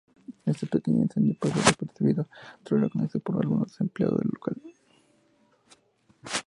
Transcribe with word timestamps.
Este 0.47 0.65
pequeño 0.65 1.03
incendio 1.03 1.37
pasó 1.39 1.53
desapercibido, 1.59 2.27
sólo 2.67 2.87
era 2.87 2.89
conocimiento 2.89 3.33
de 3.33 3.39
algunos 3.39 3.79
empleados 3.81 4.19
del 4.19 4.29
local. 4.31 4.57